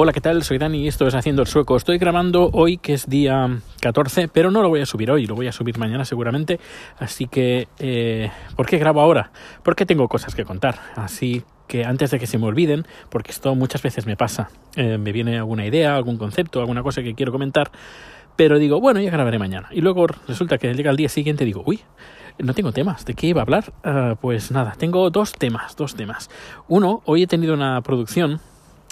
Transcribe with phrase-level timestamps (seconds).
[0.00, 0.44] Hola, ¿qué tal?
[0.44, 1.76] Soy Dani y esto es Haciendo el Sueco.
[1.76, 5.34] Estoy grabando hoy, que es día 14, pero no lo voy a subir hoy, lo
[5.34, 6.60] voy a subir mañana seguramente.
[7.00, 9.32] Así que, eh, ¿por qué grabo ahora?
[9.64, 10.78] Porque tengo cosas que contar.
[10.94, 14.98] Así que antes de que se me olviden, porque esto muchas veces me pasa, eh,
[14.98, 17.72] me viene alguna idea, algún concepto, alguna cosa que quiero comentar,
[18.36, 19.68] pero digo, bueno, ya grabaré mañana.
[19.72, 21.80] Y luego resulta que llega el día siguiente y digo, uy,
[22.38, 23.04] no tengo temas.
[23.04, 23.72] ¿De qué iba a hablar?
[23.82, 26.30] Ah, pues nada, tengo dos temas, dos temas.
[26.68, 28.40] Uno, hoy he tenido una producción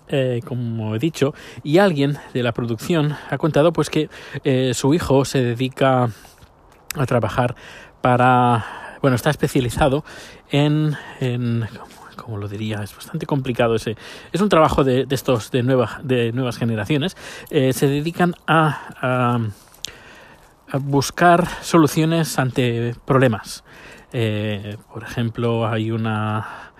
[0.08, 1.34] eh, como he dicho,
[1.64, 4.08] y alguien de la producción ha contado pues que
[4.44, 6.10] eh, su hijo se dedica
[6.94, 7.56] a trabajar
[8.00, 10.04] para, bueno, está especializado
[10.50, 11.66] en, en
[12.16, 13.96] como lo diría, es bastante complicado ese.
[14.32, 17.16] Es un trabajo de, estos de, nueva, de nuevas generaciones.
[17.50, 19.40] Eh, se dedican a,
[20.72, 23.64] a, buscar soluciones ante problemas.
[24.92, 26.72] por ejemplo, hay una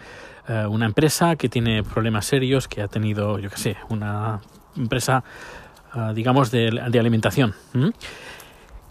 [0.48, 4.40] eh, una empresa que tiene problemas serios, que ha tenido, yo qué sé, una
[4.76, 5.24] empresa,
[5.94, 7.54] eh, digamos, de, alimentación,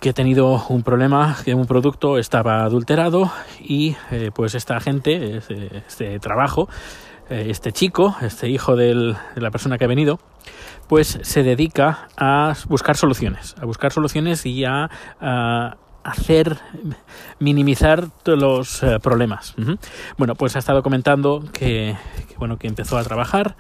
[0.02, 5.38] que ha tenido un problema, que un producto estaba adulterado y eh, pues esta gente,
[5.38, 6.68] este, este trabajo,
[7.30, 10.20] este chico, este hijo de la persona que ha venido,
[10.88, 14.90] pues se dedica a buscar soluciones, a buscar soluciones y a
[16.06, 16.58] hacer
[17.40, 19.56] minimizar los eh, problemas.
[20.18, 21.96] Bueno, pues ha estado comentando que,
[22.38, 23.56] bueno que empezó a trabajar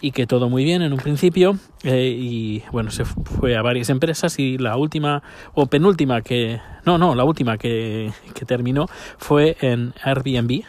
[0.00, 3.88] y que todo muy bien en un principio eh, y bueno se fue a varias
[3.88, 5.22] empresas y la última
[5.54, 10.64] o penúltima que no no la última que, que terminó fue en Airbnb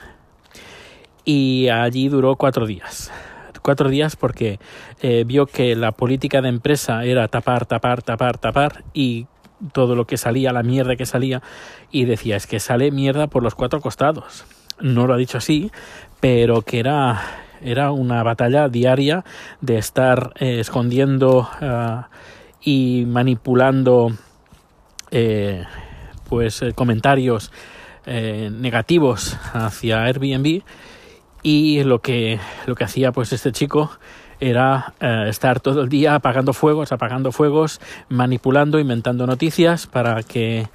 [1.26, 3.12] y allí duró cuatro días
[3.68, 4.60] cuatro días porque
[5.02, 9.28] eh, vio que la política de empresa era tapar, tapar, tapar, tapar y
[9.72, 11.42] todo lo que salía, la mierda que salía,
[11.92, 14.46] y decía, es que sale mierda por los cuatro costados.
[14.80, 15.72] No lo ha dicho así,
[16.20, 17.22] pero que era,
[17.62, 19.24] era una batalla diaria
[19.62, 22.10] de estar eh, escondiendo ah,
[22.62, 24.12] y manipulando
[25.12, 25.66] eh,
[26.30, 27.52] pues eh, comentarios
[28.10, 30.62] negativos hacia Airbnb
[31.44, 33.92] y lo que lo que hacía pues este chico
[34.40, 40.68] era eh, estar todo el día apagando fuegos, apagando fuegos, manipulando, inventando noticias para que,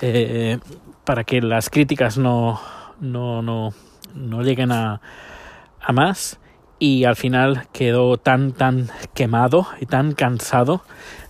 [0.00, 0.58] eh,
[1.04, 2.60] para que las críticas no,
[3.00, 3.72] no, no,
[4.14, 5.00] no lleguen a,
[5.80, 6.38] a más
[6.78, 10.82] y al final quedó tan tan quemado y tan cansado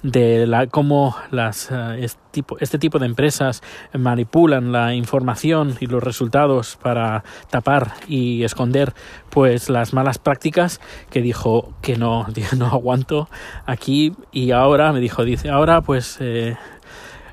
[0.02, 3.62] de la cómo las este, tipo, este tipo de empresas
[3.92, 8.92] manipulan la información y los resultados para tapar y esconder
[9.30, 10.80] pues las malas prácticas
[11.10, 12.26] que dijo que no
[12.56, 13.28] no aguanto
[13.66, 16.56] aquí y ahora me dijo dice ahora pues eh,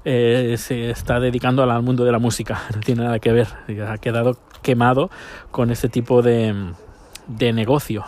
[0.06, 3.48] eh, se está dedicando al mundo de la música no tiene nada que ver
[3.88, 5.10] ha quedado quemado
[5.52, 6.74] con este tipo de
[7.28, 8.04] de negocio,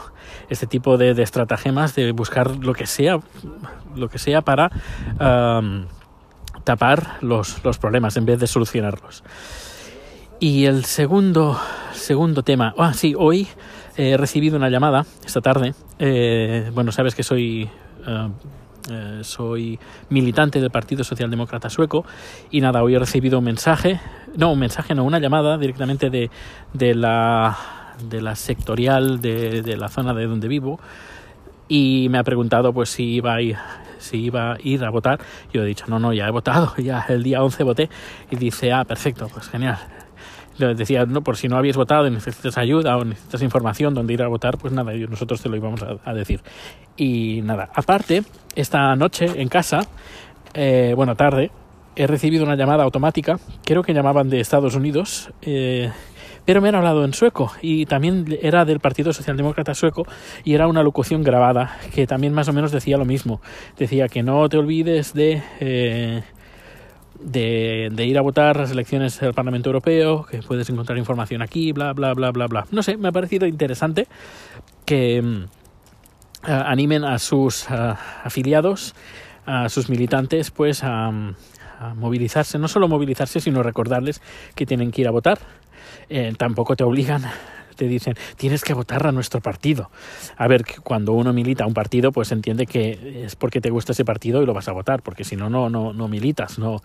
[0.50, 3.20] este tipo de, estratagemas de buscar lo que sea,
[3.96, 4.72] lo que sea para
[6.64, 9.24] tapar los, los, problemas en vez de solucionarlos.
[10.40, 11.60] Y el segundo,
[11.94, 13.48] segundo tema, ah, sí, hoy
[13.98, 15.74] he recibido una llamada esta tarde.
[16.00, 17.70] Eh, bueno, sabes que soy
[18.90, 22.06] eh, soy militante del Partido Socialdemócrata Sueco
[22.52, 24.00] y nada, hoy he recibido un mensaje,
[24.38, 26.30] no, un mensaje, no, una llamada directamente de,
[26.74, 27.58] de la
[28.04, 30.80] de la sectorial de, de, la zona de donde vivo
[31.68, 33.58] y me ha preguntado pues si iba a ir
[33.98, 35.20] si iba a ir a votar.
[35.52, 37.90] Yo he dicho no no ya he votado ya el día 11 voté
[38.30, 39.78] y dice ah perfecto pues genial
[40.58, 44.24] le decía no por si no habías votado necesitas ayuda o necesitas información donde ir
[44.24, 46.42] a votar pues nada nosotros te lo íbamos a, decir
[46.96, 48.24] y nada aparte
[48.56, 49.82] esta noche en casa
[50.54, 51.52] eh, bueno tarde
[51.96, 55.92] he recibido una llamada automática creo que llamaban de Estados Unidos eh,
[56.46, 60.06] pero me han hablado en sueco y también era del Partido Socialdemócrata Sueco
[60.44, 63.42] y era una locución grabada que también más o menos decía lo mismo.
[63.78, 65.44] Decía que no te olvides de...
[65.60, 66.24] Eh,
[67.18, 71.72] de, de, ir a votar las elecciones del Parlamento Europeo, que puedes encontrar información aquí,
[71.72, 72.68] bla, bla, bla, bla, bla.
[72.72, 74.08] No sé, me ha parecido interesante
[74.86, 75.46] que mm,
[76.44, 78.96] animen a sus afiliados,
[79.46, 81.12] a sus militantes, pues a,
[81.80, 84.22] a, movilizarse, no solo movilizarse, sino recordarles
[84.56, 85.40] que tienen que ir a votar
[86.10, 87.24] eh, tampoco te obligan
[87.76, 89.90] te dicen tienes que votar a nuestro partido.
[90.38, 93.92] A ver, cuando uno milita a un partido, pues entiende que es porque te gusta
[93.92, 96.82] ese partido y lo vas a votar, porque si no, no, no, no militas, no,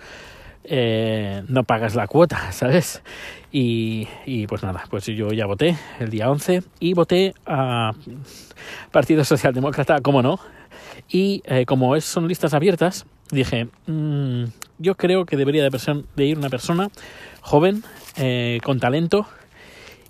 [0.64, 3.02] eh, no pagas la cuota, ¿sabes?
[3.52, 7.92] Y, y, pues nada, pues yo ya voté el día 11 y voté a
[8.90, 10.38] Partido Socialdemócrata, como no.
[11.08, 14.44] Y eh, como es, son listas abiertas, dije, mm,
[14.80, 16.90] yo creo que debería de, de ir una persona
[17.42, 17.84] joven,
[18.16, 19.26] eh, con talento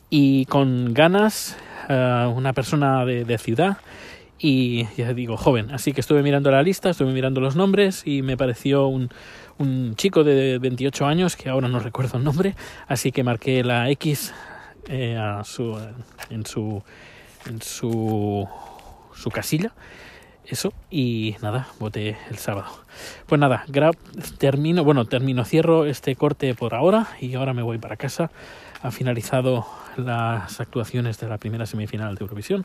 [0.08, 1.58] y con ganas,
[1.88, 3.78] eh, una persona de, ciudad
[4.38, 5.70] y ya digo joven.
[5.72, 9.11] Así que estuve mirando la lista, estuve mirando los nombres y me pareció un,
[9.58, 12.55] un chico de 28 años que ahora no recuerdo el nombre,
[12.87, 14.32] así que marqué la X
[14.88, 15.76] eh, a su,
[16.31, 16.82] en su
[17.46, 18.46] en su
[19.32, 19.73] casilla
[20.46, 22.70] eso y nada, voté el sábado.
[23.26, 23.96] Pues nada, grab,
[24.38, 28.31] termino, bueno, termino, cierro este corte por ahora y ahora me voy para casa.
[28.82, 29.66] Ha finalizado
[29.96, 32.64] las actuaciones de la primera semifinal de Eurovisión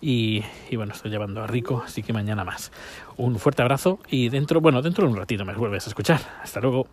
[0.00, 2.72] y, y, bueno, estoy llevando a Rico, así que mañana más.
[3.16, 6.20] Un fuerte abrazo y dentro, bueno, dentro de un ratito me vuelves a escuchar.
[6.42, 6.86] Hasta luego.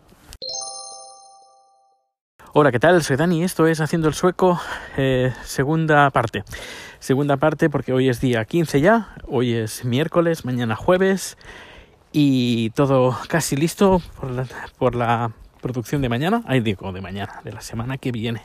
[2.54, 3.02] Hola, ¿qué tal?
[3.02, 4.58] Soy Dani, esto es Haciendo el Sueco,
[4.96, 6.44] eh, segunda parte.
[7.00, 11.38] Segunda parte porque hoy es día 15 ya, hoy es miércoles, mañana jueves
[12.10, 14.46] y todo casi listo por la,
[14.78, 15.30] por la
[15.60, 18.42] producción de mañana, ahí digo, de mañana, de la semana que viene.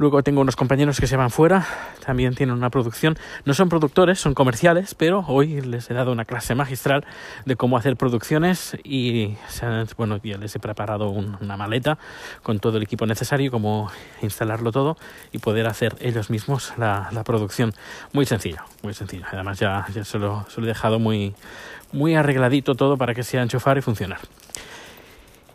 [0.00, 1.66] Luego tengo unos compañeros que se van fuera,
[2.02, 3.18] también tienen una producción.
[3.44, 7.04] No son productores, son comerciales, pero hoy les he dado una clase magistral
[7.44, 9.36] de cómo hacer producciones y
[9.98, 11.98] bueno, ya les he preparado una maleta
[12.42, 13.90] con todo el equipo necesario, cómo
[14.22, 14.96] instalarlo todo
[15.32, 17.74] y poder hacer ellos mismos la, producción.
[18.14, 19.26] Muy sencillo, muy sencillo.
[19.30, 21.34] Además ya, ya se, lo, he dejado muy,
[21.92, 24.20] muy arregladito todo para que sea enchufar y funcionar.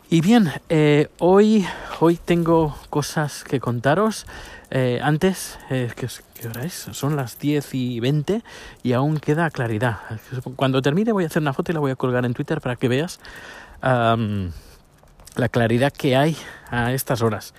[0.08, 1.66] Y bien, eh, hoy,
[1.98, 4.24] hoy tengo cosas que contaros.
[4.70, 6.06] Eh, antes, eh, ¿qué,
[6.46, 6.86] hora es?
[6.92, 8.42] Son las 10 y 20
[8.84, 9.98] y aún queda claridad.
[10.54, 12.76] Cuando termine voy a hacer una foto y la voy a colgar en Twitter para
[12.76, 13.18] que veas
[13.82, 16.36] la claridad que hay
[16.70, 17.52] a estas horas.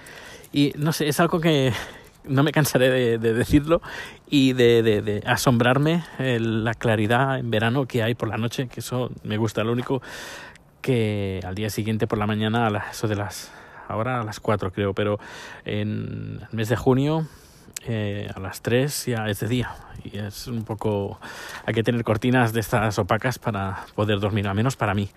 [0.54, 1.74] Y no sé, es algo que
[2.24, 3.82] no me cansaré de, decirlo
[4.30, 9.12] y de, de asombrarme la claridad en verano que hay por la noche, que eso
[9.24, 9.66] me gusta.
[9.66, 10.02] Lo único
[10.88, 13.52] que al día siguiente por la mañana, a eso de las,
[13.90, 15.20] ahora a las 4 creo, pero
[15.66, 17.28] en el mes de junio
[17.86, 19.76] eh, a las 3 ya es de día.
[20.06, 21.20] Y es un poco
[21.66, 25.10] hay que tener cortinas de estas opacas para poder dormir al menos para mí.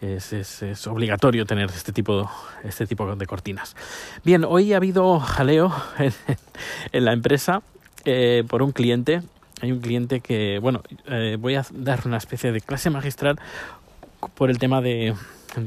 [0.00, 2.28] Es, es, obligatorio tener este tipo
[2.64, 3.76] este tipo de cortinas.
[4.24, 6.12] Bien hoy ha habido jaleo en,
[6.90, 7.62] en la empresa
[8.04, 9.22] eh, por un cliente.
[9.62, 13.38] Hay un cliente que bueno eh, voy a dar una especie de clase magistral
[14.34, 15.14] por el tema de,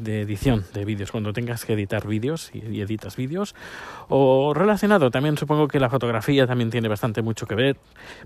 [0.06, 3.56] edición de vídeos, cuando tengas que editar vídeos y, editas vídeos.
[4.09, 7.77] O relacionado, también supongo que la fotografía también tiene bastante mucho que ver,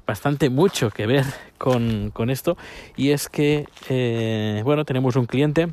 [0.06, 1.26] bastante mucho que ver
[1.58, 2.58] con, con esto.
[2.96, 5.70] Y es que, eh, bueno, tenemos un cliente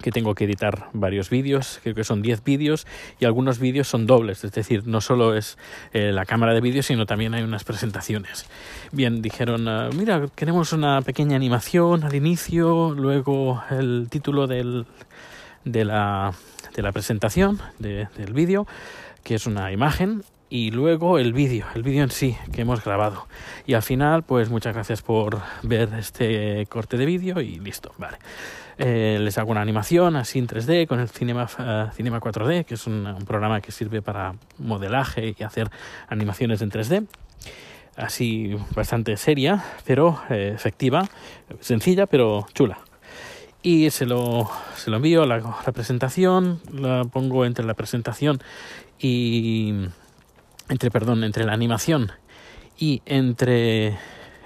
[0.00, 2.86] que tengo que editar varios vídeos, creo que son 10 vídeos
[3.18, 5.58] y algunos vídeos son dobles, es decir, no solo es
[5.92, 8.46] eh, la cámara de vídeo, sino también hay unas presentaciones.
[8.92, 14.86] Bien, dijeron, ah, mira, queremos una pequeña animación al inicio, luego el título del,
[15.64, 16.32] de, la,
[16.74, 18.66] de la presentación del vídeo,
[19.24, 23.26] que es una imagen, y luego el vídeo, el vídeo en sí que hemos grabado.
[23.66, 28.18] Y al final, pues muchas gracias por ver este corte de vídeo y listo, vale.
[28.80, 31.48] Eh, les hago una animación así en 3D con el Cinema,
[31.94, 35.68] Cinema 4D, que es un, un, programa que sirve para modelaje y hacer
[36.08, 37.06] animaciones en 3D.
[37.96, 41.08] Así bastante seria, pero eh, efectiva,
[41.58, 42.78] sencilla, pero chula.
[43.60, 48.40] Y se lo, se lo envío, la, la presentación, la pongo entre la presentación
[49.00, 49.88] y
[50.68, 52.12] entre, perdón, entre la animación
[52.78, 53.98] y entre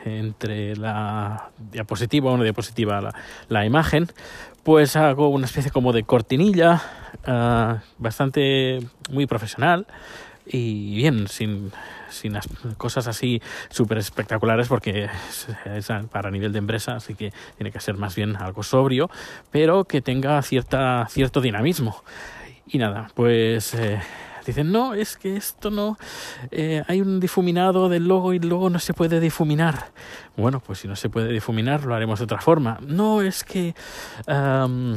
[0.04, 3.14] entre la diapositiva, una diapositiva, la,
[3.48, 4.08] la imagen,
[4.62, 6.82] pues hago una especie como de cortinilla
[7.26, 8.80] uh, bastante
[9.10, 9.86] muy profesional
[10.46, 11.72] y bien, sin,
[12.10, 12.38] sin
[12.76, 13.40] cosas así
[13.70, 18.14] súper espectaculares porque es, es, para nivel de empresa, así que tiene que ser más
[18.14, 19.10] bien algo sobrio,
[19.50, 22.02] pero que tenga cierta, cierto dinamismo.
[22.66, 24.00] Y nada, pues eh,
[24.44, 25.96] Dicen, no, es que esto no,
[26.50, 29.92] eh, hay un difuminado del logo y el logo no se puede difuminar.
[30.36, 32.78] Bueno, pues si no se puede difuminar, lo haremos de otra forma.
[32.86, 33.74] No, es que
[34.26, 34.96] um,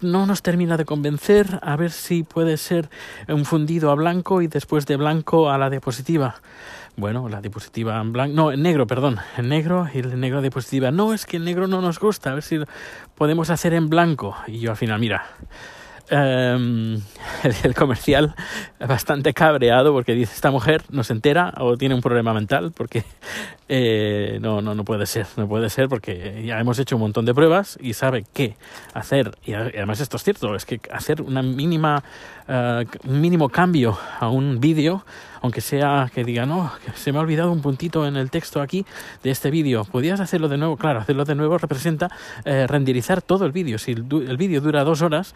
[0.00, 2.88] no nos termina de convencer, a ver si puede ser
[3.28, 6.36] un fundido a blanco y después de blanco a la diapositiva.
[6.96, 10.92] Bueno, la diapositiva en blanco, no, en negro, perdón, en negro y el negro diapositiva.
[10.92, 12.60] No, es que el negro no nos gusta, a ver si
[13.16, 14.36] podemos hacer en blanco.
[14.46, 15.24] Y yo al final, mira,
[16.10, 17.00] Um,
[17.64, 18.34] el, comercial
[18.78, 23.04] bastante cabreado porque dice esta mujer no se entera o tiene un problema mental porque
[23.66, 27.24] eh, no, no, no puede ser, no puede ser porque ya hemos hecho un montón
[27.24, 28.56] de pruebas y sabe que
[28.92, 32.02] hacer, y además esto es cierto, es que hacer una mínima,
[32.46, 35.06] uh, un mínimo cambio a un vídeo,
[35.40, 38.60] aunque sea que diga, no, que se me ha olvidado un puntito en el texto
[38.60, 38.84] aquí
[39.22, 42.10] de este vídeo, podías hacerlo de nuevo, claro, hacerlo de nuevo representa
[42.44, 45.34] eh, renderizar todo el vídeo, si el, el vídeo dura dos horas,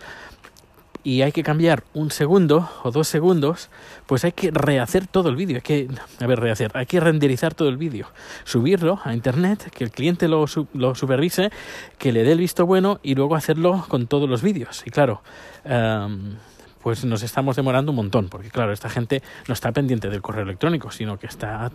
[1.09, 3.71] y hay que cambiar un segundo o dos segundos,
[4.05, 5.89] pues hay que rehacer todo el vídeo, hay que,
[6.21, 8.09] a ver, rehacer, hay que renderizar todo el vídeo,
[8.45, 11.51] subirlo a internet, que el cliente lo, lo supervise,
[11.97, 14.83] que le dé el visto bueno y luego hacerlo con todos los vídeos.
[14.85, 15.23] Y claro,
[15.65, 16.35] um,
[16.83, 20.45] pues nos estamos demorando un montón, porque claro, esta gente no está pendiente del correo
[20.45, 21.71] electrónico, sino que está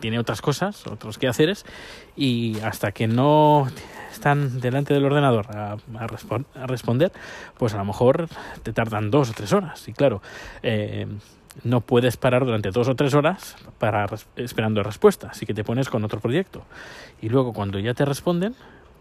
[0.00, 1.64] tiene otras cosas, otros quehaceres,
[2.16, 3.66] y hasta que no
[4.10, 5.76] están delante del ordenador a,
[6.66, 7.12] responder,
[7.58, 8.28] pues a lo mejor
[8.62, 9.86] te tardan dos o tres horas.
[9.88, 10.22] Y claro,
[10.62, 11.06] eh,
[11.64, 15.88] no puedes parar durante dos o tres horas para esperando respuesta, así que te pones
[15.88, 16.64] con otro proyecto.
[17.20, 18.54] Y luego cuando ya te responden,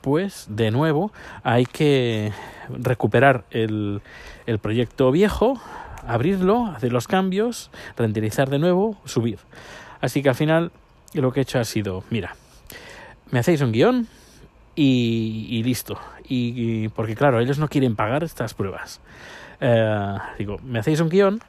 [0.06, 2.32] pues de nuevo hay que
[2.70, 4.04] recuperar el,
[4.46, 5.60] el proyecto viejo,
[6.06, 9.40] abrirlo, hacer los cambios, renderizar de nuevo, subir.
[10.02, 10.72] Así que al final
[11.16, 12.36] lo que he hecho ha sido, mira,
[13.32, 14.08] me hacéis un guion
[14.76, 15.98] y, listo.
[16.30, 19.02] Y, porque claro, ellos no quieren pagar estas pruebas.
[19.60, 21.40] Eh, digo, me hacéis un guion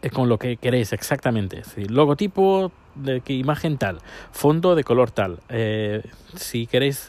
[0.00, 1.58] eh, con lo que queréis exactamente.
[1.58, 3.98] Es decir, logotipo de qué imagen tal,
[4.32, 5.38] fondo de color tal.
[5.48, 6.02] Eh,
[6.34, 7.06] si queréis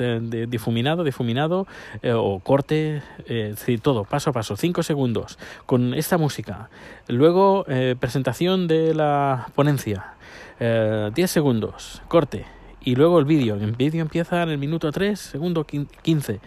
[0.48, 1.68] difuminado, difuminado
[2.04, 6.70] o corte, decir, todo paso a paso, cinco segundos con esta música.
[7.08, 7.66] Luego
[8.00, 10.14] presentación de la ponencia,
[10.60, 12.46] 10 segundos, corte
[12.88, 13.56] y luego el vídeo.
[13.56, 16.40] El vídeo empieza en el minuto 3, segundo 15.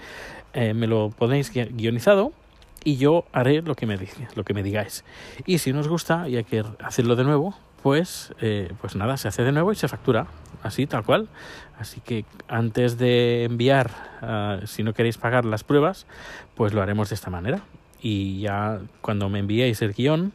[0.54, 2.32] Eh, me lo ponéis guionizado
[2.82, 3.98] y yo haré lo que me,
[4.34, 5.04] lo que me digáis.
[5.44, 9.16] Y si no os gusta y hay que hacerlo de nuevo, pues, eh, pues nada,
[9.16, 10.26] se hace de nuevo y se factura.
[10.62, 11.28] Así, tal cual.
[11.78, 16.06] Así que antes de enviar, ah, si no queréis pagar las pruebas,
[16.54, 17.62] pues lo haremos de esta manera.
[18.02, 20.32] Y ya cuando me enviéis el guion,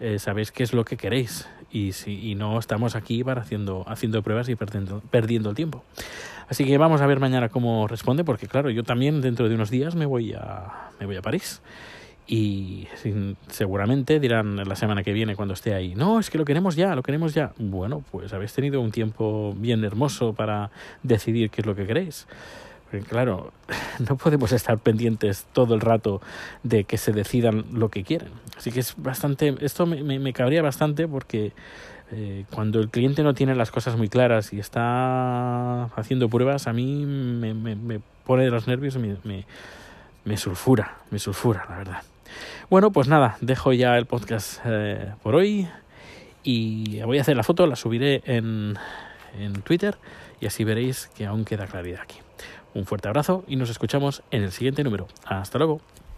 [0.00, 3.84] eh, sabéis qué es lo que queréis y, si, y no estamos aquí para haciendo,
[3.88, 5.84] haciendo pruebas y perdiendo, perdiendo el tiempo.
[6.48, 9.70] Así que vamos a ver mañana cómo responde, porque claro, yo también dentro de unos
[9.70, 11.60] días me voy a, me voy a París.
[12.26, 12.88] Y
[13.48, 16.94] seguramente dirán la semana que viene cuando esté ahí, no, es que lo queremos ya,
[16.94, 17.52] lo queremos ya.
[17.58, 20.70] Bueno, pues habéis tenido un tiempo bien hermoso para
[21.02, 22.26] decidir qué es lo que queréis
[23.02, 23.52] claro,
[24.08, 26.20] no podemos estar pendientes todo el rato
[26.62, 28.28] de que se decidan lo que quieren.
[28.56, 31.52] Así que es bastante, esto me, me, cabría bastante porque
[32.12, 36.72] eh, cuando el cliente no tiene las cosas muy claras y está haciendo pruebas, a
[36.72, 39.44] mí me, me pone de los nervios me,
[40.24, 42.02] me, sulfura, me sulfura, la verdad.
[42.70, 45.68] Bueno, pues nada, dejo ya el podcast eh, por hoy
[46.42, 48.76] y voy a hacer la foto, la subiré en,
[49.38, 49.96] en Twitter
[50.40, 52.18] y así veréis que aún queda claridad aquí.
[52.74, 55.08] Un fuerte abrazo y nos escuchamos en el siguiente número.
[55.24, 55.80] Hasta luego.